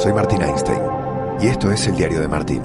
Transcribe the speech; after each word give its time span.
soy 0.00 0.14
Martín 0.14 0.40
Einstein 0.40 0.80
y 1.42 1.48
esto 1.48 1.70
es 1.70 1.86
el 1.86 1.94
diario 1.94 2.22
de 2.22 2.28
Martín. 2.28 2.62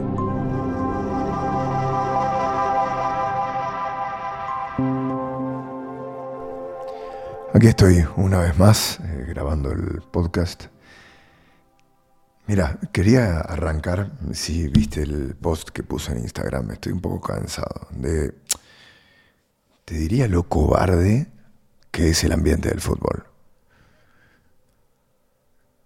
Aquí 7.53 7.67
estoy 7.67 8.05
una 8.15 8.39
vez 8.39 8.57
más 8.57 9.01
eh, 9.01 9.25
grabando 9.27 9.69
el 9.73 10.01
podcast. 10.11 10.67
Mira, 12.47 12.79
quería 12.93 13.41
arrancar, 13.41 14.11
si 14.31 14.69
viste 14.69 15.01
el 15.01 15.35
post 15.35 15.71
que 15.71 15.83
puse 15.83 16.13
en 16.13 16.19
Instagram, 16.19 16.71
estoy 16.71 16.93
un 16.93 17.01
poco 17.01 17.19
cansado 17.19 17.89
de, 17.91 18.33
te 19.83 19.95
diría 19.95 20.29
lo 20.29 20.43
cobarde 20.43 21.27
que 21.91 22.11
es 22.11 22.23
el 22.23 22.31
ambiente 22.31 22.69
del 22.69 22.79
fútbol. 22.79 23.34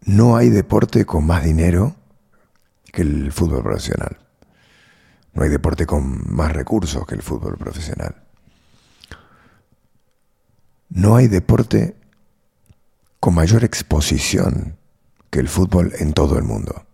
No 0.01 0.37
hay 0.37 0.49
deporte 0.49 1.05
con 1.05 1.25
más 1.25 1.43
dinero 1.43 1.95
que 2.91 3.01
el 3.01 3.31
fútbol 3.31 3.63
profesional. 3.63 4.17
No 5.33 5.43
hay 5.43 5.49
deporte 5.49 5.85
con 5.85 6.33
más 6.33 6.51
recursos 6.53 7.05
que 7.05 7.15
el 7.15 7.21
fútbol 7.21 7.57
profesional. 7.57 8.15
No 10.89 11.15
hay 11.15 11.27
deporte 11.27 11.95
con 13.19 13.35
mayor 13.35 13.63
exposición 13.63 14.77
que 15.29 15.39
el 15.39 15.47
fútbol 15.47 15.93
en 15.99 16.13
todo 16.13 16.37
el 16.37 16.43
mundo. 16.43 16.85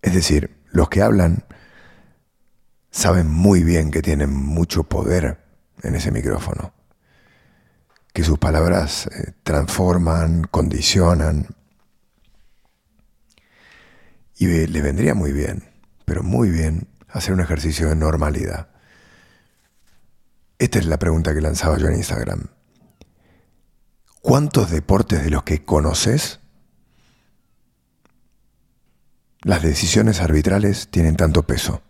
Es 0.00 0.14
decir, 0.14 0.58
los 0.72 0.88
que 0.88 1.02
hablan 1.02 1.44
saben 2.90 3.30
muy 3.30 3.62
bien 3.62 3.90
que 3.90 4.02
tienen 4.02 4.34
mucho 4.34 4.82
poder 4.84 5.38
en 5.82 5.94
ese 5.94 6.10
micrófono 6.10 6.72
que 8.12 8.24
sus 8.24 8.38
palabras 8.38 9.06
eh, 9.06 9.32
transforman, 9.42 10.44
condicionan. 10.44 11.48
Y 14.36 14.66
le 14.66 14.82
vendría 14.82 15.14
muy 15.14 15.32
bien, 15.32 15.64
pero 16.04 16.22
muy 16.22 16.50
bien, 16.50 16.88
hacer 17.08 17.32
un 17.32 17.40
ejercicio 17.40 17.88
de 17.88 17.96
normalidad. 17.96 18.68
Esta 20.58 20.78
es 20.78 20.86
la 20.86 20.98
pregunta 20.98 21.34
que 21.34 21.40
lanzaba 21.40 21.78
yo 21.78 21.88
en 21.88 21.96
Instagram. 21.96 22.48
¿Cuántos 24.20 24.70
deportes 24.70 25.24
de 25.24 25.30
los 25.30 25.42
que 25.42 25.64
conoces 25.64 26.40
las 29.42 29.62
decisiones 29.62 30.20
arbitrales 30.20 30.88
tienen 30.88 31.16
tanto 31.16 31.44
peso? 31.44 31.82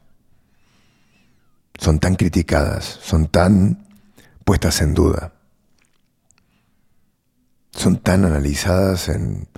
Son 1.79 1.99
tan 1.99 2.15
criticadas, 2.15 2.85
son 2.85 3.29
tan 3.29 3.89
puestas 4.45 4.81
en 4.83 4.95
duda 4.95 5.33
son 7.73 7.99
tan 7.99 8.25
analizadas 8.25 9.09
en 9.09 9.49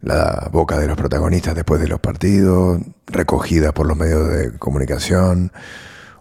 la 0.00 0.48
boca 0.52 0.78
de 0.78 0.86
los 0.86 0.96
protagonistas 0.96 1.54
después 1.54 1.80
de 1.80 1.88
los 1.88 2.00
partidos, 2.00 2.80
recogida 3.06 3.72
por 3.72 3.86
los 3.86 3.96
medios 3.96 4.28
de 4.30 4.58
comunicación, 4.58 5.52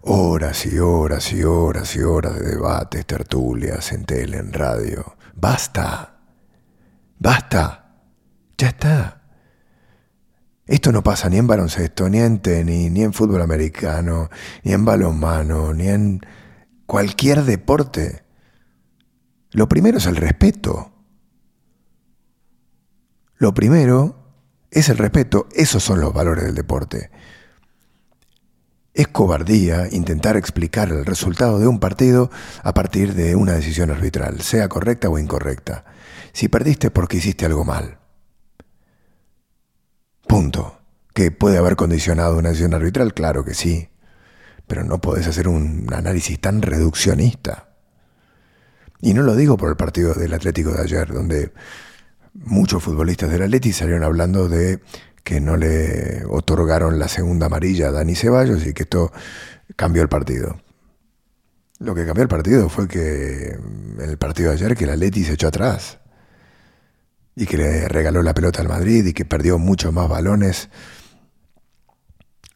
horas 0.02 0.66
y 0.66 0.80
horas 0.80 1.32
y 1.34 1.44
horas 1.44 1.96
y 1.96 2.02
horas 2.02 2.36
de 2.36 2.52
debates, 2.52 3.06
tertulias, 3.06 3.92
en 3.92 4.06
tele, 4.06 4.38
en 4.38 4.54
radio. 4.54 5.16
Basta, 5.36 6.18
basta, 7.20 7.96
ya 8.58 8.68
está. 8.68 9.22
Esto 10.66 10.92
no 10.92 11.02
pasa 11.02 11.30
ni 11.30 11.38
en 11.38 11.48
baloncesto, 11.48 12.10
ni 12.10 12.20
en 12.20 12.40
tenis, 12.40 12.92
ni 12.92 13.04
en 13.04 13.14
fútbol 13.14 13.42
americano, 13.42 14.30
ni 14.64 14.74
en 14.74 14.84
balonmano, 14.84 15.74
ni 15.74 15.88
en 15.88 16.22
cualquier 16.86 17.44
deporte. 17.44 18.27
Lo 19.58 19.68
primero 19.68 19.98
es 19.98 20.06
el 20.06 20.16
respeto. 20.18 20.92
Lo 23.38 23.56
primero 23.56 24.16
es 24.70 24.88
el 24.90 25.00
respeto. 25.00 25.48
Esos 25.52 25.82
son 25.82 26.00
los 26.00 26.14
valores 26.14 26.44
del 26.44 26.54
deporte. 26.54 27.10
Es 28.94 29.08
cobardía 29.08 29.88
intentar 29.92 30.38
explicar 30.38 30.90
el 30.90 31.08
resultado 31.08 31.58
de 31.58 31.66
un 31.66 31.80
partido 31.80 32.30
a 32.62 32.76
partir 32.76 33.16
de 33.16 33.36
una 33.36 33.54
decisión 33.54 33.90
arbitral, 33.90 34.42
sea 34.42 34.70
correcta 34.70 35.10
o 35.10 35.18
incorrecta. 35.18 35.86
Si 36.34 36.50
perdiste 36.50 36.92
porque 36.92 37.18
hiciste 37.18 37.48
algo 37.48 37.66
mal. 37.66 37.98
Punto. 40.28 40.82
¿Que 41.16 41.32
puede 41.32 41.58
haber 41.58 41.76
condicionado 41.76 42.38
una 42.38 42.50
decisión 42.50 42.76
arbitral? 42.76 43.16
Claro 43.16 43.44
que 43.44 43.56
sí. 43.56 43.90
Pero 44.68 44.84
no 44.84 45.02
podés 45.02 45.26
hacer 45.26 45.48
un 45.48 45.92
análisis 45.92 46.40
tan 46.40 46.62
reduccionista. 46.62 47.68
Y 49.02 49.14
no 49.14 49.22
lo 49.24 49.36
digo 49.36 49.58
por 49.58 49.70
el 49.70 49.76
partido 49.76 50.14
del 50.14 50.34
Atlético 50.34 50.72
de 50.72 50.82
ayer, 50.82 51.14
donde 51.14 51.54
muchos 52.34 52.84
futbolistas 52.84 53.30
del 53.30 53.44
Atleti 53.44 53.74
salieron 53.74 54.04
hablando 54.04 54.48
de 54.48 54.82
que 55.24 55.40
no 55.40 55.58
le 55.58 56.24
otorgaron 56.26 57.00
la 57.00 57.08
segunda 57.08 57.48
amarilla 57.48 57.90
a 57.90 57.92
Dani 57.92 58.16
Ceballos 58.16 58.66
y 58.66 58.74
que 58.74 58.84
esto 58.84 59.12
cambió 59.76 60.02
el 60.02 60.10
partido. 60.10 60.60
Lo 61.80 61.94
que 61.94 62.06
cambió 62.06 62.24
el 62.24 62.30
partido 62.30 62.70
fue 62.70 62.88
que 62.88 63.50
en 63.50 63.98
el 64.00 64.18
partido 64.18 64.50
de 64.50 64.56
ayer 64.56 64.76
que 64.76 64.86
el 64.86 64.92
Atleti 64.92 65.24
se 65.24 65.34
echó 65.34 65.50
atrás 65.50 66.00
y 67.36 67.46
que 67.46 67.58
le 67.58 67.88
regaló 67.88 68.24
la 68.24 68.34
pelota 68.34 68.62
al 68.62 68.68
Madrid 68.68 69.06
y 69.06 69.14
que 69.14 69.26
perdió 69.26 69.60
muchos 69.60 69.94
más 69.94 70.10
balones 70.10 70.70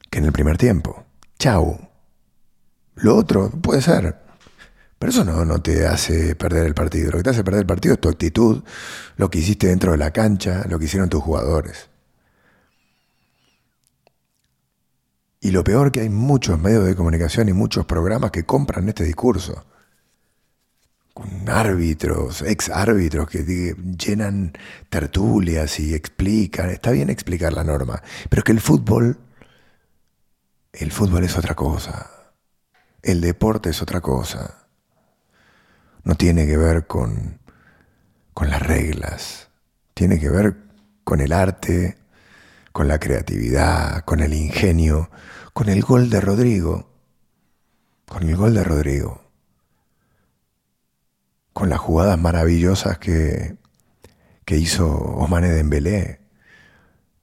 que 0.09 0.19
en 0.19 0.25
el 0.25 0.31
primer 0.31 0.58
tiempo. 0.58 1.06
Chau. 1.38 1.78
Lo 2.96 3.16
otro 3.16 3.50
puede 3.50 3.81
ser, 3.81 4.18
pero 5.02 5.10
eso 5.10 5.24
no, 5.26 5.44
no 5.46 5.64
te 5.64 5.88
hace 5.88 6.36
perder 6.36 6.68
el 6.68 6.76
partido. 6.76 7.10
Lo 7.10 7.18
que 7.18 7.24
te 7.24 7.32
hace 7.32 7.44
perder 7.44 7.62
el 7.62 7.66
partido 7.66 7.96
es 7.96 8.00
tu 8.00 8.08
actitud, 8.08 8.64
lo 9.18 9.32
que 9.32 9.40
hiciste 9.40 9.66
dentro 9.66 9.94
de 9.94 9.98
la 9.98 10.12
cancha, 10.12 10.64
lo 10.70 10.78
que 10.78 10.86
hicieron 10.86 11.10
tus 11.10 11.24
jugadores. 11.24 11.90
Y 15.40 15.50
lo 15.50 15.64
peor 15.64 15.92
que 15.92 16.02
hay 16.02 16.10
muchos 16.10 16.60
medios 16.60 16.86
de 16.86 16.96
comunicación 16.96 17.50
y 17.50 17.54
muchos 17.54 17.88
programas 17.88 18.30
que 18.30 18.44
compran 18.44 18.88
este 18.90 19.04
discurso. 19.04 19.66
Con 21.16 21.50
árbitros, 21.50 22.44
ex 22.44 22.70
árbitros 22.70 23.28
que 23.28 23.74
llenan 23.98 24.54
tertulias 24.92 25.80
y 25.80 25.96
explican. 25.96 26.70
Está 26.70 26.92
bien 26.92 27.10
explicar 27.10 27.54
la 27.54 27.64
norma, 27.64 28.04
pero 28.30 28.42
es 28.42 28.44
que 28.44 28.52
el 28.52 28.62
fútbol, 28.62 29.18
el 30.74 30.92
fútbol 30.92 31.24
es 31.24 31.36
otra 31.36 31.56
cosa. 31.56 32.12
El 33.02 33.20
deporte 33.20 33.72
es 33.72 33.82
otra 33.82 34.00
cosa 34.00 34.61
no 36.04 36.16
tiene 36.16 36.46
que 36.46 36.58
ver 36.58 36.88
con, 36.88 37.40
con 38.34 38.50
las 38.50 38.62
reglas, 38.62 39.50
tiene 39.94 40.20
que 40.20 40.30
ver 40.30 40.58
con 41.04 41.22
el 41.22 41.34
arte, 41.34 41.98
con 42.72 42.88
la 42.88 43.00
creatividad, 43.00 44.04
con 44.06 44.22
el 44.22 44.34
ingenio, 44.34 45.10
con 45.54 45.70
el 45.70 45.82
gol 45.82 46.10
de 46.10 46.22
Rodrigo, 46.22 46.90
con 48.08 48.24
el 48.24 48.36
gol 48.36 48.54
de 48.54 48.64
Rodrigo, 48.64 49.22
con 51.54 51.70
las 51.70 51.80
jugadas 51.80 52.18
maravillosas 52.20 52.98
que, 52.98 53.58
que 54.46 54.58
hizo 54.58 54.88
Osmane 54.90 55.50
Dembélé, 55.50 56.22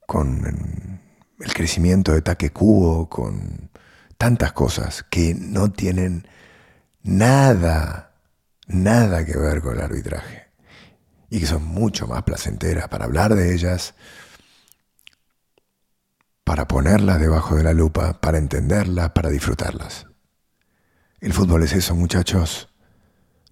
con 0.05 0.99
el 1.39 1.53
crecimiento 1.53 2.13
de 2.13 2.21
Taque 2.21 2.51
Cubo, 2.51 3.09
con 3.09 3.69
tantas 4.17 4.51
cosas 4.53 5.03
que 5.03 5.35
no 5.35 5.71
tienen 5.71 6.27
nada 7.03 8.08
nada 8.69 9.25
que 9.25 9.37
ver 9.37 9.61
con 9.61 9.75
el 9.75 9.81
arbitraje 9.81 10.47
y 11.29 11.39
que 11.39 11.45
son 11.45 11.65
mucho 11.65 12.07
más 12.07 12.23
placenteras 12.23 12.87
para 12.87 13.05
hablar 13.05 13.35
de 13.35 13.53
ellas, 13.53 13.95
para 16.43 16.67
ponerlas 16.67 17.19
debajo 17.19 17.55
de 17.55 17.63
la 17.63 17.73
lupa, 17.73 18.19
para 18.21 18.37
entenderlas, 18.37 19.11
para 19.11 19.29
disfrutarlas. 19.29 20.07
El 21.19 21.33
fútbol 21.33 21.63
es 21.63 21.73
eso, 21.73 21.95
muchachos. 21.95 22.69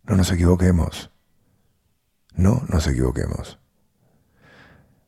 No 0.04 0.16
nos 0.16 0.32
equivoquemos. 0.32 1.12
No 2.34 2.64
nos 2.70 2.88
equivoquemos. 2.88 3.60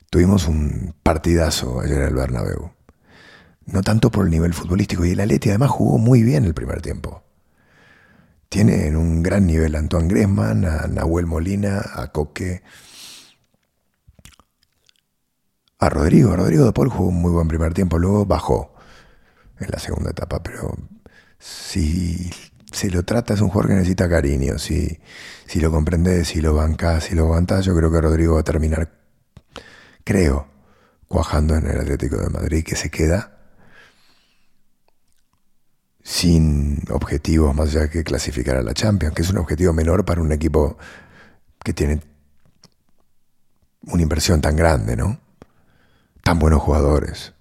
Tuvimos 0.09 0.47
un 0.47 0.95
partidazo 1.03 1.79
ayer 1.79 1.99
en 1.99 2.07
el 2.07 2.15
Bernabéu. 2.15 2.71
No 3.65 3.81
tanto 3.83 4.11
por 4.11 4.25
el 4.25 4.31
nivel 4.31 4.53
futbolístico 4.53 5.05
y 5.05 5.11
el 5.11 5.19
Atleti 5.19 5.49
además 5.49 5.69
jugó 5.69 5.99
muy 5.99 6.23
bien 6.23 6.45
el 6.45 6.55
primer 6.55 6.81
tiempo. 6.81 7.23
Tiene 8.49 8.87
en 8.87 8.97
un 8.97 9.21
gran 9.21 9.45
nivel 9.45 9.75
a 9.75 9.79
Antoine 9.79 10.07
Griezmann, 10.07 10.65
a 10.65 10.87
Nahuel 10.87 11.27
Molina, 11.27 11.81
a 11.93 12.11
Coque, 12.11 12.63
a 15.77 15.89
Rodrigo. 15.89 16.35
Rodrigo 16.35 16.65
de 16.65 16.73
Paul 16.73 16.89
jugó 16.89 17.09
un 17.09 17.21
muy 17.21 17.31
buen 17.31 17.47
primer 17.47 17.73
tiempo, 17.73 17.99
luego 17.99 18.25
bajó 18.25 18.73
en 19.59 19.69
la 19.69 19.79
segunda 19.79 20.11
etapa, 20.11 20.41
pero 20.41 20.75
si 21.37 22.31
se 22.71 22.89
lo 22.89 23.03
trata 23.03 23.33
es 23.33 23.41
un 23.41 23.49
jugador 23.49 23.69
que 23.69 23.75
necesita 23.75 24.09
cariño, 24.09 24.57
si, 24.57 24.99
si 25.45 25.59
lo 25.59 25.71
comprendes, 25.71 26.29
si 26.29 26.41
lo 26.41 26.55
bancas, 26.55 27.05
si 27.05 27.15
lo 27.15 27.25
aguantas, 27.25 27.65
yo 27.65 27.75
creo 27.75 27.91
que 27.91 28.01
Rodrigo 28.01 28.35
va 28.35 28.41
a 28.41 28.43
terminar, 28.43 28.91
creo, 30.03 30.47
cuajando 31.07 31.55
en 31.55 31.67
el 31.67 31.79
Atlético 31.79 32.17
de 32.17 32.29
Madrid, 32.29 32.63
que 32.63 32.75
se 32.75 32.89
queda 32.89 33.38
sin 36.03 36.83
objetivos 36.89 37.55
más 37.55 37.75
allá 37.75 37.89
que 37.89 38.03
clasificar 38.03 38.57
a 38.57 38.63
la 38.63 38.73
Champions, 38.73 39.13
que 39.13 39.21
es 39.21 39.29
un 39.29 39.37
objetivo 39.37 39.73
menor 39.73 40.05
para 40.05 40.21
un 40.21 40.31
equipo 40.31 40.77
que 41.63 41.73
tiene 41.73 42.01
una 43.87 44.01
inversión 44.01 44.41
tan 44.41 44.55
grande, 44.55 44.95
¿no? 44.95 45.19
Tan 46.23 46.39
buenos 46.39 46.61
jugadores. 46.61 47.33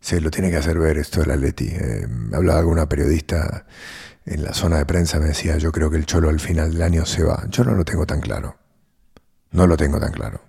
Se 0.00 0.20
lo 0.20 0.30
tiene 0.30 0.50
que 0.50 0.56
hacer 0.56 0.78
ver 0.78 0.98
esto 0.98 1.20
del 1.20 1.32
Atleti. 1.32 1.68
Eh, 1.68 2.06
hablaba 2.32 2.58
alguna 2.60 2.88
periodista 2.88 3.66
en 4.24 4.42
la 4.42 4.54
zona 4.54 4.78
de 4.78 4.86
prensa, 4.86 5.18
me 5.18 5.26
decía, 5.26 5.56
yo 5.58 5.72
creo 5.72 5.90
que 5.90 5.96
el 5.96 6.06
Cholo 6.06 6.28
al 6.28 6.40
final 6.40 6.72
del 6.72 6.82
año 6.82 7.04
se 7.04 7.22
va. 7.22 7.44
Yo 7.50 7.64
no 7.64 7.74
lo 7.74 7.84
tengo 7.84 8.06
tan 8.06 8.20
claro. 8.20 8.56
No 9.50 9.66
lo 9.66 9.76
tengo 9.76 9.98
tan 9.98 10.12
claro. 10.12 10.40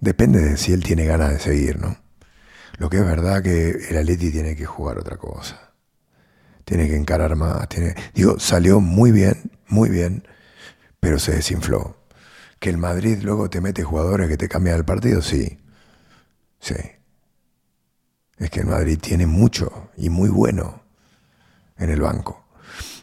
Depende 0.00 0.40
de 0.40 0.56
si 0.56 0.72
él 0.72 0.82
tiene 0.82 1.06
ganas 1.06 1.30
de 1.30 1.38
seguir, 1.38 1.78
¿no? 1.78 2.03
Lo 2.76 2.90
que 2.90 2.98
es 2.98 3.04
verdad 3.04 3.42
que 3.42 3.70
el 3.88 3.96
Atleti 3.96 4.30
tiene 4.30 4.56
que 4.56 4.66
jugar 4.66 4.98
otra 4.98 5.16
cosa. 5.16 5.72
Tiene 6.64 6.88
que 6.88 6.96
encarar 6.96 7.36
más. 7.36 7.68
Tiene... 7.68 7.94
Digo, 8.14 8.38
salió 8.38 8.80
muy 8.80 9.12
bien, 9.12 9.52
muy 9.68 9.88
bien, 9.88 10.26
pero 11.00 11.18
se 11.18 11.32
desinfló. 11.32 11.96
Que 12.58 12.70
el 12.70 12.78
Madrid 12.78 13.18
luego 13.22 13.50
te 13.50 13.60
mete 13.60 13.82
jugadores 13.82 14.28
que 14.28 14.36
te 14.36 14.48
cambian 14.48 14.76
el 14.76 14.84
partido, 14.84 15.22
sí. 15.22 15.58
Sí. 16.58 16.74
Es 18.38 18.50
que 18.50 18.60
el 18.60 18.66
Madrid 18.66 18.98
tiene 19.00 19.26
mucho 19.26 19.90
y 19.96 20.08
muy 20.08 20.28
bueno 20.28 20.82
en 21.76 21.90
el 21.90 22.00
banco. 22.00 22.44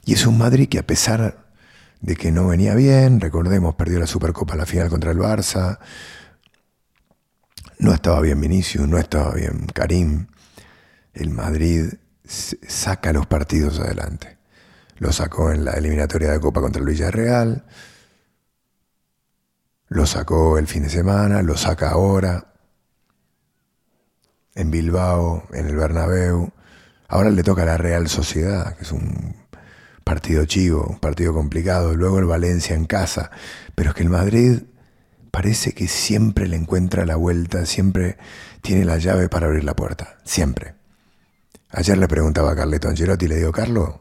Y 0.04 0.14
es 0.14 0.26
un 0.26 0.38
Madrid 0.38 0.68
que 0.68 0.80
a 0.80 0.88
pesar 0.88 1.46
de 2.02 2.16
que 2.16 2.32
no 2.32 2.48
venía 2.48 2.74
bien, 2.74 3.22
recordemos, 3.22 3.76
perdió 3.76 4.00
la 4.00 4.08
Supercopa 4.08 4.56
la 4.56 4.66
final 4.66 4.90
contra 4.90 5.12
el 5.12 5.20
Barça, 5.20 5.80
no 7.82 7.94
estaba 7.94 8.22
bien 8.22 8.40
Vinicius, 8.40 8.88
no 8.88 8.98
estaba 8.98 9.34
bien 9.34 9.66
Karim. 9.74 10.28
El 11.14 11.32
Madrid 11.32 11.94
saca 12.24 13.12
los 13.12 13.26
partidos 13.26 13.80
adelante. 13.80 14.38
Lo 14.98 15.12
sacó 15.12 15.52
en 15.52 15.66
la 15.66 15.72
eliminatoria 15.72 16.32
de 16.32 16.40
Copa 16.40 16.62
contra 16.62 16.80
el 16.80 16.88
Villarreal. 16.88 17.66
Lo 19.88 20.06
sacó 20.06 20.60
el 20.60 20.68
fin 20.68 20.84
de 20.84 20.90
semana, 20.90 21.42
lo 21.42 21.58
saca 21.58 21.90
ahora. 21.90 22.54
En 24.54 24.70
Bilbao, 24.70 25.48
en 25.52 25.66
el 25.66 25.76
Bernabéu. 25.76 26.52
Ahora 27.08 27.32
le 27.32 27.44
toca 27.44 27.64
a 27.64 27.66
la 27.66 27.78
Real 27.78 28.08
Sociedad, 28.10 28.76
que 28.78 28.84
es 28.84 28.92
un 28.92 29.36
partido 30.04 30.46
chivo, 30.46 30.86
un 30.88 31.00
partido 31.00 31.34
complicado. 31.34 31.96
Luego 31.96 32.20
el 32.20 32.26
Valencia 32.26 32.76
en 32.76 32.86
casa. 32.86 33.32
Pero 33.74 33.90
es 33.90 33.96
que 33.96 34.04
el 34.04 34.10
Madrid 34.10 34.62
parece 35.32 35.74
que 35.74 35.88
siempre 35.88 36.48
le 36.48 36.58
encuentra 36.58 37.06
la 37.06 37.16
vuelta, 37.16 37.66
siempre 37.66 38.18
tiene 38.62 38.86
la 38.86 38.98
llave 38.98 39.30
para 39.30 39.48
abrir 39.48 39.64
la 39.64 39.76
puerta, 39.76 40.18
siempre. 40.24 40.76
Ayer 41.72 41.98
le 41.98 42.08
preguntaba 42.08 42.52
a 42.52 42.56
Carleto 42.56 42.90
Angelotti 42.90 43.26
y 43.26 43.30
le 43.30 43.38
digo, 43.38 43.52
Carlos, 43.52 43.96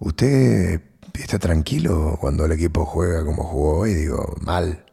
¿usted 0.00 0.80
está 1.14 1.38
tranquilo 1.38 2.18
cuando 2.20 2.44
el 2.44 2.52
equipo 2.52 2.84
juega 2.84 3.24
como 3.24 3.44
jugó 3.44 3.78
hoy? 3.78 3.94
Digo, 3.94 4.36
mal. 4.40 4.84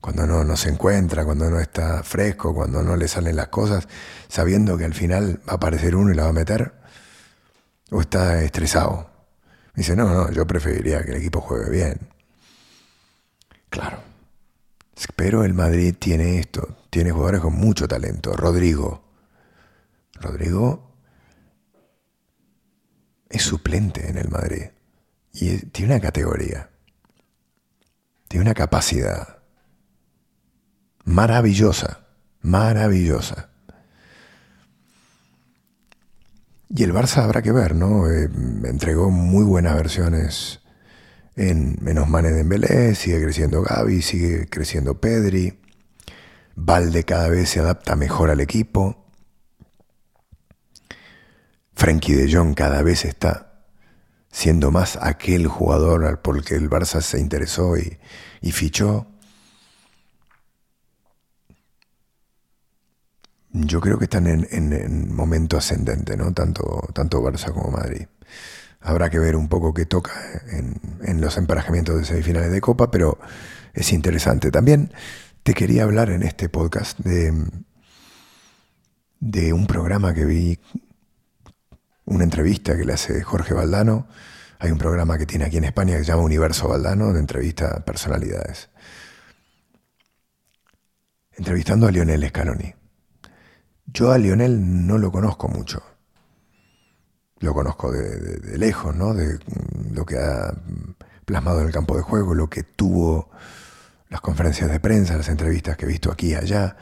Cuando 0.00 0.26
no, 0.26 0.44
no 0.44 0.56
se 0.56 0.68
encuentra, 0.70 1.24
cuando 1.24 1.50
no 1.50 1.58
está 1.58 2.04
fresco, 2.04 2.54
cuando 2.54 2.82
no 2.84 2.96
le 2.96 3.08
salen 3.08 3.34
las 3.34 3.48
cosas, 3.48 3.88
sabiendo 4.28 4.78
que 4.78 4.84
al 4.84 4.94
final 4.94 5.40
va 5.48 5.54
a 5.54 5.56
aparecer 5.56 5.96
uno 5.96 6.12
y 6.12 6.14
la 6.14 6.22
va 6.24 6.28
a 6.28 6.32
meter, 6.32 6.74
o 7.90 8.00
está 8.00 8.40
estresado. 8.42 9.10
Dice, 9.74 9.96
no, 9.96 10.08
no, 10.12 10.30
yo 10.30 10.46
preferiría 10.46 11.02
que 11.02 11.10
el 11.10 11.16
equipo 11.16 11.40
juegue 11.40 11.70
bien. 11.70 11.98
Claro. 13.70 14.07
Pero 15.16 15.44
el 15.44 15.54
Madrid 15.54 15.94
tiene 15.98 16.38
esto, 16.38 16.76
tiene 16.90 17.10
jugadores 17.10 17.40
con 17.40 17.54
mucho 17.54 17.86
talento. 17.86 18.32
Rodrigo. 18.32 19.04
Rodrigo 20.20 20.88
es 23.28 23.42
suplente 23.42 24.08
en 24.08 24.16
el 24.18 24.28
Madrid 24.28 24.64
y 25.32 25.58
tiene 25.66 25.94
una 25.94 26.00
categoría, 26.00 26.70
tiene 28.26 28.46
una 28.46 28.54
capacidad 28.54 29.38
maravillosa, 31.04 32.06
maravillosa. 32.40 33.50
Y 36.70 36.82
el 36.82 36.92
Barça 36.92 37.22
habrá 37.22 37.40
que 37.40 37.52
ver, 37.52 37.74
¿no? 37.74 38.10
Eh, 38.10 38.28
entregó 38.64 39.10
muy 39.10 39.44
buenas 39.44 39.74
versiones 39.74 40.57
en 41.38 41.76
menos 41.80 42.08
manes 42.08 42.32
de 42.32 42.38
Dembélé, 42.38 42.96
sigue 42.96 43.22
creciendo 43.22 43.62
Gaby, 43.62 44.02
sigue 44.02 44.46
creciendo 44.48 45.00
Pedri. 45.00 45.60
Valde 46.56 47.04
cada 47.04 47.28
vez 47.28 47.50
se 47.50 47.60
adapta 47.60 47.94
mejor 47.94 48.30
al 48.30 48.40
equipo. 48.40 49.06
Frankie 51.74 52.14
de 52.14 52.34
Jong 52.34 52.54
cada 52.54 52.82
vez 52.82 53.04
está 53.04 53.62
siendo 54.32 54.72
más 54.72 54.98
aquel 55.00 55.46
jugador 55.46 56.20
por 56.22 56.36
el 56.36 56.44
que 56.44 56.56
el 56.56 56.68
Barça 56.68 57.00
se 57.00 57.20
interesó 57.20 57.76
y, 57.76 57.98
fichó. 58.50 59.06
Yo 63.52 63.80
creo 63.80 63.96
que 63.96 64.04
están 64.04 64.26
en, 64.26 64.46
en, 64.50 65.14
momento 65.14 65.56
ascendente, 65.56 66.16
¿no? 66.16 66.32
Tanto, 66.32 66.88
tanto 66.92 67.22
Barça 67.22 67.52
como 67.52 67.70
Madrid. 67.70 68.06
Habrá 68.80 69.10
que 69.10 69.18
ver 69.18 69.36
un 69.36 69.48
poco 69.48 69.74
qué 69.74 69.86
toca 69.86 70.12
en, 70.50 71.20
los 71.20 71.36
emparejamientos 71.36 71.98
de 71.98 72.04
semifinales 72.04 72.52
de 72.52 72.60
Copa, 72.60 72.90
pero 72.90 73.18
es 73.74 73.92
interesante. 73.92 74.50
También 74.50 74.92
te 75.42 75.54
quería 75.54 75.82
hablar 75.82 76.10
en 76.10 76.22
este 76.22 76.48
podcast 76.48 76.98
de, 77.00 77.32
de 79.18 79.52
un 79.52 79.66
programa 79.66 80.14
que 80.14 80.24
vi, 80.24 80.60
una 82.04 82.24
entrevista 82.24 82.76
que 82.76 82.84
le 82.84 82.92
hace 82.92 83.22
Jorge 83.22 83.52
Valdano. 83.52 84.06
Hay 84.60 84.70
un 84.70 84.78
programa 84.78 85.18
que 85.18 85.26
tiene 85.26 85.44
aquí 85.44 85.56
en 85.56 85.64
España 85.64 85.96
que 85.96 86.04
se 86.04 86.12
llama 86.12 86.22
Universo 86.22 86.68
Valdano, 86.68 87.12
de 87.12 87.20
entrevista 87.20 87.76
a 87.76 87.84
personalidades. 87.84 88.70
Entrevistando 91.32 91.86
a 91.86 91.90
Lionel 91.90 92.26
Scaloni. 92.28 92.74
Yo 93.86 94.12
a 94.12 94.18
Lionel 94.18 94.86
no 94.86 94.98
lo 94.98 95.10
conozco 95.10 95.48
mucho 95.48 95.82
lo 97.40 97.54
conozco 97.54 97.92
de, 97.92 98.58
lejos, 98.58 98.94
¿no? 98.94 99.14
De 99.14 99.38
lo 99.92 100.04
que 100.04 100.18
ha 100.18 100.54
plasmado 101.24 101.60
en 101.60 101.66
el 101.66 101.72
campo 101.72 101.96
de 101.96 102.02
juego, 102.02 102.34
lo 102.34 102.48
que 102.48 102.62
tuvo 102.62 103.30
las 104.08 104.20
conferencias 104.20 104.70
de 104.70 104.80
prensa, 104.80 105.16
las 105.16 105.28
entrevistas 105.28 105.76
que 105.76 105.84
he 105.84 105.88
visto 105.88 106.10
aquí 106.10 106.28
y 106.28 106.34
allá. 106.34 106.76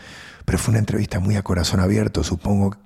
Pero 0.44 0.58
fue 0.58 0.72
una 0.72 0.78
entrevista 0.78 1.18
muy 1.18 1.36
a 1.36 1.42
corazón 1.42 1.80
abierto, 1.80 2.22
supongo 2.22 2.76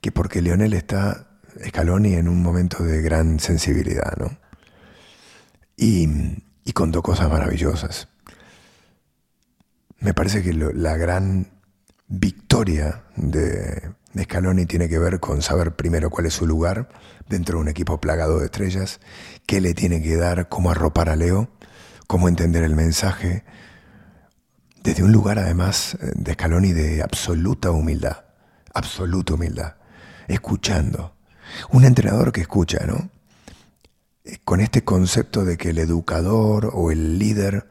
que 0.00 0.12
porque 0.12 0.40
Leonel 0.40 0.72
está, 0.72 1.26
Scaloni, 1.66 2.14
en 2.14 2.28
un 2.28 2.42
momento 2.42 2.84
de 2.84 3.02
gran 3.02 3.40
sensibilidad, 3.40 4.16
¿no? 4.18 4.38
Y, 5.76 6.08
y 6.64 6.72
contó 6.72 7.02
cosas 7.02 7.28
maravillosas. 7.30 8.08
Me 9.98 10.14
parece 10.14 10.42
que 10.42 10.52
la 10.52 10.96
gran 10.96 11.48
victoria 12.08 12.45
de 12.64 13.92
Scaloni 14.18 14.66
tiene 14.66 14.88
que 14.88 14.98
ver 14.98 15.20
con 15.20 15.42
saber 15.42 15.76
primero 15.76 16.08
cuál 16.08 16.26
es 16.26 16.34
su 16.34 16.46
lugar 16.46 16.88
dentro 17.28 17.58
de 17.58 17.62
un 17.62 17.68
equipo 17.68 18.00
plagado 18.00 18.38
de 18.38 18.46
estrellas, 18.46 19.00
qué 19.46 19.60
le 19.60 19.74
tiene 19.74 20.02
que 20.02 20.16
dar, 20.16 20.48
cómo 20.48 20.70
arropar 20.70 21.10
a 21.10 21.16
Leo, 21.16 21.50
cómo 22.06 22.28
entender 22.28 22.62
el 22.62 22.74
mensaje, 22.74 23.44
desde 24.82 25.02
un 25.02 25.12
lugar 25.12 25.38
además 25.38 25.98
de 26.00 26.32
Scaloni 26.32 26.72
de 26.72 27.02
absoluta 27.02 27.70
humildad, 27.70 28.24
absoluta 28.72 29.34
humildad, 29.34 29.74
escuchando. 30.28 31.14
Un 31.70 31.84
entrenador 31.84 32.32
que 32.32 32.40
escucha, 32.40 32.86
¿no? 32.86 33.10
Con 34.44 34.60
este 34.60 34.82
concepto 34.82 35.44
de 35.44 35.56
que 35.56 35.70
el 35.70 35.78
educador 35.78 36.70
o 36.72 36.90
el 36.90 37.18
líder 37.18 37.68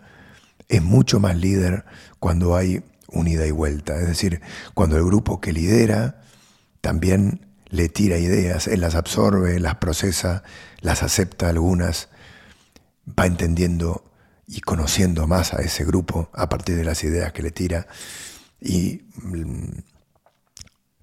es 0.67 0.83
mucho 0.83 1.19
más 1.19 1.35
líder 1.35 1.85
cuando 2.19 2.55
hay 2.55 2.83
unida 3.07 3.45
y 3.45 3.51
vuelta, 3.51 3.95
es 4.00 4.07
decir, 4.07 4.41
cuando 4.74 4.97
el 4.97 5.03
grupo 5.03 5.41
que 5.41 5.53
lidera 5.53 6.21
también 6.81 7.45
le 7.69 7.89
tira 7.89 8.17
ideas, 8.17 8.67
él 8.67 8.81
las 8.81 8.95
absorbe, 8.95 9.59
las 9.59 9.75
procesa, 9.75 10.43
las 10.81 11.03
acepta 11.03 11.50
algunas, 11.50 12.09
va 13.07 13.25
entendiendo 13.25 14.12
y 14.47 14.62
conociendo 14.62 15.27
más 15.27 15.53
a 15.53 15.62
ese 15.62 15.83
grupo 15.85 16.29
a 16.33 16.47
partir 16.50 16.75
de 16.75 16.83
las 16.83 17.03
ideas 17.03 17.33
que 17.33 17.41
le 17.41 17.51
tira. 17.51 17.88
Y 18.62 19.01
mm, 19.21 19.79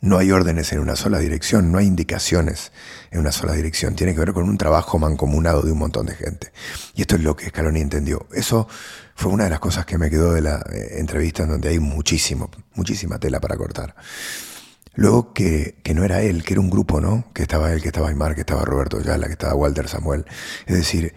no 0.02 0.18
hay 0.18 0.32
órdenes 0.32 0.73
en 0.73 0.80
una 0.80 0.97
sola 0.97 1.21
dirección, 1.21 1.71
no 1.71 1.78
hay 1.78 1.87
indicaciones 1.87 2.73
en 3.12 3.21
una 3.21 3.30
sola 3.30 3.52
dirección, 3.52 3.94
tiene 3.94 4.12
que 4.12 4.18
ver 4.18 4.32
con 4.32 4.49
un 4.49 4.59
trabajo 4.59 4.99
mancomunado 4.99 5.62
de 5.62 5.71
un 5.71 5.78
montón 5.78 6.06
de 6.06 6.16
gente. 6.16 6.52
Y 6.94 7.02
esto 7.02 7.14
es 7.14 7.23
lo 7.23 7.37
que 7.37 7.47
Scaloni 7.47 7.80
entendió. 7.80 8.26
Eso 8.35 8.66
fue 9.14 9.30
una 9.30 9.44
de 9.44 9.50
las 9.50 9.61
cosas 9.61 9.87
que 9.87 9.99
me 9.99 10.11
quedó 10.11 10.32
de 10.32 10.40
la 10.40 10.56
eh, 10.73 10.99
entrevista 10.99 11.44
en 11.44 11.50
donde 11.50 11.68
hay 11.68 11.78
muchísimo, 11.78 12.50
muchísima 12.75 13.21
tela 13.21 13.40
para 13.40 13.56
cortar. 13.56 13.94
Luego 14.94 15.32
que, 15.32 15.76
no 15.94 16.04
era 16.04 16.21
él, 16.21 16.42
que 16.42 16.54
era 16.54 16.61
un 16.61 16.68
grupo, 16.68 17.00
¿no? 17.00 17.30
Que 17.32 17.42
estaba 17.42 17.73
él, 17.73 17.80
que 17.80 17.88
estaba 17.88 18.09
Aymar, 18.09 18.35
que 18.35 18.40
estaba 18.40 18.64
Roberto 18.64 19.00
Yala, 19.00 19.26
que 19.26 19.35
estaba 19.35 19.54
Walter 19.54 19.88
Samuel. 19.88 20.26
Es 20.66 20.76
decir, 20.76 21.14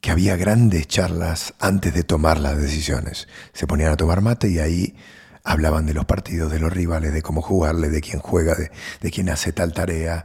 que 0.00 0.10
había 0.10 0.36
grandes 0.36 0.88
charlas 0.88 1.52
antes 1.60 1.92
de 1.92 2.04
tomar 2.04 2.40
las 2.40 2.56
decisiones. 2.56 3.28
Se 3.52 3.66
ponían 3.66 3.92
a 3.92 3.96
tomar 3.98 4.22
mate 4.22 4.48
y 4.48 4.60
ahí 4.60 4.96
hablaban 5.44 5.84
de 5.86 5.94
los 5.94 6.06
partidos, 6.06 6.50
de 6.50 6.58
los 6.58 6.72
rivales, 6.72 7.12
de 7.12 7.22
cómo 7.22 7.42
jugarle, 7.42 7.90
de 7.90 8.00
quién 8.00 8.18
juega, 8.18 8.56
de, 8.56 9.10
quién 9.10 9.28
hace 9.28 9.52
tal 9.52 9.72
tarea. 9.72 10.24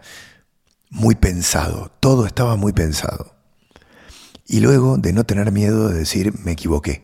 Muy 0.89 1.15
pensado, 1.15 1.91
todo 1.99 2.25
estaba 2.25 2.55
muy 2.55 2.73
pensado. 2.73 3.35
Y 4.47 4.61
luego 4.61 4.97
de 4.97 5.13
no 5.13 5.25
tener 5.25 5.51
miedo 5.51 5.89
de 5.89 5.99
decir 5.99 6.33
me 6.43 6.53
equivoqué. 6.53 7.03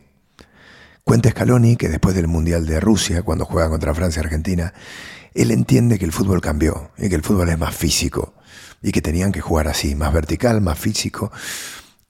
Cuenta 1.04 1.30
Scaloni 1.30 1.76
que 1.76 1.88
después 1.88 2.16
del 2.16 2.26
Mundial 2.26 2.66
de 2.66 2.80
Rusia, 2.80 3.22
cuando 3.22 3.44
juega 3.44 3.68
contra 3.68 3.94
Francia 3.94 4.20
y 4.20 4.24
Argentina, 4.24 4.72
él 5.34 5.52
entiende 5.52 5.98
que 5.98 6.04
el 6.04 6.10
fútbol 6.10 6.40
cambió 6.40 6.90
y 6.98 7.08
que 7.08 7.14
el 7.14 7.22
fútbol 7.22 7.50
es 7.50 7.58
más 7.58 7.76
físico 7.76 8.34
y 8.82 8.90
que 8.90 9.02
tenían 9.02 9.30
que 9.30 9.40
jugar 9.40 9.68
así, 9.68 9.94
más 9.94 10.12
vertical, 10.12 10.60
más 10.60 10.78
físico. 10.78 11.30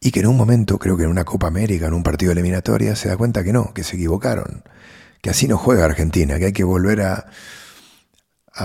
Y 0.01 0.13
que 0.13 0.21
en 0.21 0.29
un 0.29 0.37
momento, 0.37 0.79
creo 0.79 0.97
que 0.97 1.03
en 1.03 1.11
una 1.11 1.25
Copa 1.25 1.49
América, 1.49 1.87
en 1.89 1.95
un 1.95 2.03
partido 2.03 2.33
eliminatoria, 2.33 2.95
se 2.97 3.09
da 3.09 3.17
cuenta 3.17 3.43
que 3.43 3.53
no, 3.53 3.75
que 3.75 3.83
se 3.83 3.97
equivocaron, 3.97 4.63
que 5.21 5.31
así 5.31 5.49
no 5.49 5.59
juega 5.59 5.85
Argentina, 5.85 6.39
que 6.39 6.47
hay 6.47 6.53
que 6.53 6.65
volver 6.65 7.03
a, 7.03 7.27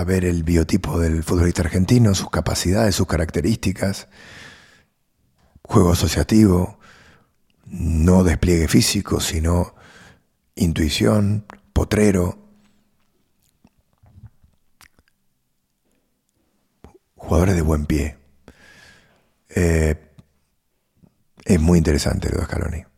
ver 0.06 0.24
el 0.24 0.42
biotipo 0.42 0.98
del 0.98 1.22
futbolista 1.22 1.62
argentino, 1.62 2.14
sus 2.14 2.30
capacidades, 2.30 2.94
sus 2.94 3.06
características, 3.06 4.08
juego 5.62 5.92
asociativo, 5.92 6.78
no 7.66 8.24
despliegue 8.24 8.68
físico, 8.68 9.20
sino 9.20 9.74
intuición, 10.54 11.44
potrero, 11.72 12.38
jugadores 17.16 17.54
de 17.54 17.62
buen 17.62 17.86
pie. 17.86 18.18
Eh, 19.48 19.94
es 21.44 21.60
muy 21.60 21.78
interesante 21.78 22.30
lo 22.30 22.38
de 22.38 22.44
Scaloni. 22.44 22.91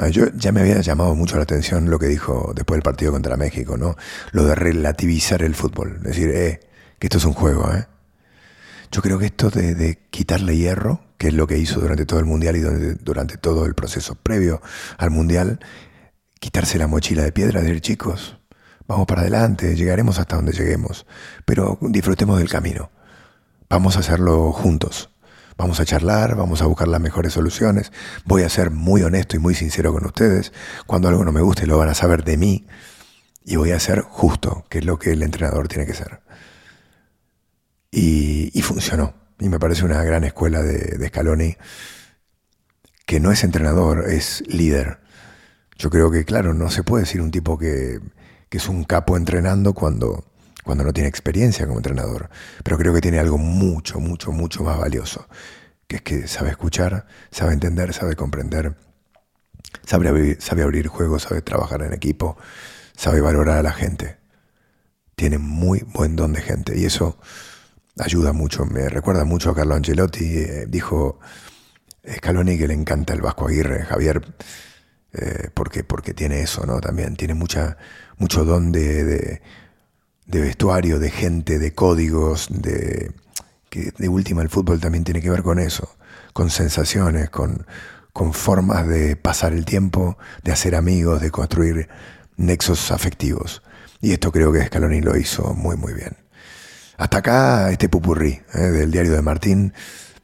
Ah, 0.00 0.08
yo 0.08 0.26
ya 0.36 0.52
me 0.52 0.60
había 0.60 0.80
llamado 0.80 1.16
mucho 1.16 1.36
la 1.36 1.42
atención 1.42 1.90
lo 1.90 1.98
que 1.98 2.06
dijo 2.06 2.52
después 2.54 2.76
del 2.76 2.82
partido 2.84 3.10
contra 3.10 3.36
México, 3.36 3.76
¿no? 3.76 3.96
Lo 4.30 4.44
de 4.44 4.54
relativizar 4.54 5.42
el 5.42 5.56
fútbol. 5.56 6.00
Decir, 6.02 6.30
eh, 6.30 6.60
que 7.00 7.08
esto 7.08 7.18
es 7.18 7.24
un 7.24 7.32
juego, 7.32 7.72
¿eh? 7.74 7.86
Yo 8.92 9.02
creo 9.02 9.18
que 9.18 9.26
esto 9.26 9.50
de, 9.50 9.98
quitarle 10.10 10.56
hierro, 10.56 11.00
que 11.18 11.28
es 11.28 11.34
lo 11.34 11.48
que 11.48 11.58
hizo 11.58 11.80
durante 11.80 12.06
todo 12.06 12.20
el 12.20 12.26
Mundial 12.26 12.56
y 12.56 12.60
durante 13.02 13.38
todo 13.38 13.66
el 13.66 13.74
proceso 13.74 14.14
previo 14.14 14.62
al 14.98 15.10
Mundial, 15.10 15.58
quitarse 16.38 16.78
la 16.78 16.86
mochila 16.86 17.24
de 17.24 17.32
piedra, 17.32 17.60
decir, 17.60 17.80
chicos, 17.80 18.38
vamos 18.86 19.06
para 19.06 19.22
adelante, 19.22 19.74
llegaremos 19.74 20.20
hasta 20.20 20.36
donde 20.36 20.52
lleguemos, 20.52 21.06
pero 21.44 21.76
disfrutemos 21.80 22.38
del 22.38 22.48
camino. 22.48 22.90
Vamos 23.68 23.96
a 23.96 24.00
hacerlo 24.00 24.52
juntos. 24.52 25.10
Vamos 25.58 25.78
a 25.80 25.84
charlar, 25.84 26.36
vamos 26.36 26.62
a 26.62 26.66
buscar 26.66 26.88
las 26.88 27.00
mejores 27.00 27.34
soluciones. 27.34 27.92
Voy 28.24 28.44
a 28.44 28.48
ser 28.48 28.70
muy 28.70 29.02
honesto 29.02 29.36
y 29.36 29.38
muy 29.38 29.54
sincero 29.54 29.92
con 29.92 30.06
ustedes. 30.06 30.52
Cuando 30.86 31.08
algo 31.08 31.24
no 31.24 31.32
me 31.32 31.42
guste 31.42 31.66
lo 31.66 31.76
van 31.76 31.90
a 31.90 31.94
saber 31.94 32.24
de 32.24 32.38
mí. 32.38 32.66
Y 33.44 33.56
voy 33.56 33.72
a 33.72 33.80
ser 33.80 34.00
justo, 34.00 34.64
que 34.70 34.78
es 34.78 34.86
lo 34.86 34.98
que 34.98 35.12
el 35.12 35.22
entrenador 35.22 35.68
tiene 35.68 35.84
que 35.84 35.94
ser. 35.94 36.20
Y, 37.90 38.62
funcionó. 38.62 39.14
Y 39.38 39.48
me 39.48 39.58
parece 39.58 39.84
una 39.84 40.02
gran 40.02 40.24
escuela 40.24 40.62
de, 40.62 40.96
de 40.98 41.08
Scaloni, 41.08 41.56
que 43.06 43.20
no 43.20 43.32
es 43.32 43.44
entrenador, 43.44 44.08
es 44.08 44.42
líder 44.46 45.00
yo 45.78 45.90
creo 45.90 46.10
que, 46.10 46.24
claro, 46.24 46.54
no 46.54 46.70
se 46.70 46.82
puede 46.82 47.04
decir 47.04 47.20
un 47.20 47.30
tipo 47.30 47.56
que, 47.56 48.00
es 48.50 48.68
un 48.68 48.82
capo 48.82 49.16
entrenando 49.16 49.72
cuando, 49.74 50.24
cuando 50.68 50.84
no 50.84 50.92
tiene 50.92 51.08
experiencia 51.08 51.66
como 51.66 51.78
entrenador. 51.78 52.28
Pero 52.62 52.76
creo 52.76 52.92
que 52.92 53.00
tiene 53.00 53.18
algo 53.18 53.38
mucho, 53.38 54.00
mucho, 54.00 54.32
mucho 54.32 54.62
más 54.62 54.76
valioso, 54.78 55.26
que 55.86 55.96
es 55.96 56.02
que 56.02 56.28
sabe 56.28 56.50
escuchar, 56.50 57.06
sabe 57.30 57.54
entender, 57.54 57.94
sabe 57.94 58.16
comprender, 58.16 58.76
sabe 59.86 60.36
sabe 60.38 60.62
abrir 60.62 60.88
juegos, 60.88 61.22
sabe 61.22 61.40
trabajar 61.40 61.80
en 61.80 61.94
equipo, 61.94 62.36
sabe 62.94 63.22
valorar 63.22 63.56
a 63.56 63.62
la 63.62 63.72
gente. 63.72 64.18
Tiene 65.16 65.38
muy 65.38 65.86
buen 65.94 66.14
don 66.14 66.34
de 66.34 66.42
gente 66.42 66.78
y 66.78 66.84
eso 66.84 67.18
ayuda 67.98 68.34
mucho. 68.34 68.66
Me 68.66 68.90
recuerda 68.90 69.24
mucho 69.24 69.48
a 69.48 69.54
Carlo 69.54 69.74
Angelotti. 69.74 70.36
Eh, 70.36 70.66
dijo 70.68 71.18
Scaloni 72.06 72.58
que 72.58 72.68
le 72.68 72.74
encanta 72.74 73.14
el 73.14 73.22
Vasco 73.22 73.48
Aguirre. 73.48 73.84
Javier 73.86 74.20
eh, 75.14 75.48
porque, 75.54 75.82
porque 75.82 76.12
tiene 76.12 76.42
eso, 76.42 76.66
¿no? 76.66 76.78
También 76.78 77.16
tiene 77.16 77.32
mucha, 77.32 77.78
mucho 78.18 78.44
don 78.44 78.70
de, 78.70 79.40
de, 80.28 80.40
vestuario, 80.40 80.98
de 80.98 81.10
gente, 81.10 81.58
de 81.58 81.72
códigos, 81.74 82.48
de 82.50 83.10
que 83.68 83.92
de 83.98 84.08
última 84.08 84.42
el 84.42 84.48
fútbol 84.48 84.80
también 84.80 85.04
tiene 85.04 85.20
que 85.20 85.30
ver 85.30 85.42
con 85.42 85.58
eso, 85.58 85.96
con 86.32 86.50
sensaciones, 86.50 87.30
con, 87.30 87.66
con 88.12 88.32
formas 88.32 88.86
de 88.86 89.16
pasar 89.16 89.52
el 89.52 89.64
tiempo, 89.64 90.16
de 90.42 90.52
hacer 90.52 90.74
amigos, 90.74 91.20
de 91.20 91.30
construir 91.30 91.88
nexos 92.36 92.90
afectivos. 92.90 93.62
Y 94.00 94.12
esto 94.12 94.30
creo 94.30 94.52
que 94.52 94.64
Scaloni 94.64 95.00
lo 95.00 95.16
hizo 95.16 95.54
muy, 95.54 95.76
muy 95.76 95.92
bien. 95.92 96.16
Hasta 96.96 97.18
acá 97.18 97.70
este 97.70 97.88
pupurrí 97.88 98.40
¿eh? 98.54 98.58
del 98.58 98.90
diario 98.90 99.12
de 99.12 99.22
Martín. 99.22 99.72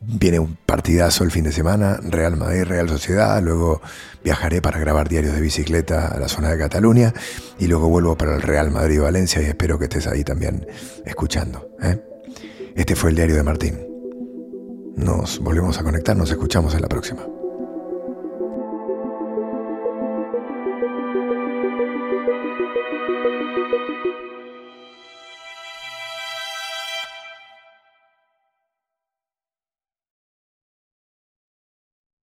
Viene 0.06 0.38
un 0.38 0.56
partidazo 0.66 1.24
el 1.24 1.30
fin 1.30 1.44
de 1.44 1.52
semana, 1.52 1.98
Real 2.02 2.36
Madrid, 2.36 2.64
Real 2.64 2.88
Sociedad, 2.88 3.40
luego 3.42 3.80
viajaré 4.22 4.60
para 4.60 4.78
grabar 4.78 5.08
diarios 5.08 5.34
de 5.34 5.40
bicicleta 5.40 6.08
a 6.08 6.18
la 6.18 6.28
zona 6.28 6.50
de 6.50 6.58
Cataluña 6.58 7.14
y 7.58 7.66
luego 7.66 7.88
vuelvo 7.88 8.16
para 8.16 8.34
el 8.34 8.42
Real 8.42 8.70
Madrid 8.70 9.00
Valencia 9.00 9.40
y 9.40 9.46
espero 9.46 9.78
que 9.78 9.84
estés 9.84 10.06
ahí 10.06 10.22
también 10.22 10.66
escuchando. 11.06 11.70
¿eh? 11.82 12.02
Este 12.76 12.96
fue 12.96 13.10
el 13.10 13.16
diario 13.16 13.36
de 13.36 13.42
Martín. 13.42 13.78
Nos 14.96 15.40
volvemos 15.40 15.78
a 15.78 15.82
conectar, 15.82 16.16
nos 16.16 16.30
escuchamos 16.30 16.74
en 16.74 16.82
la 16.82 16.88
próxima. 16.88 17.22